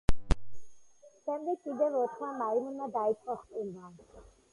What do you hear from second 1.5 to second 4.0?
კიდევ ოთხმა მაიმუნმა დაიწყო ხტუნვა.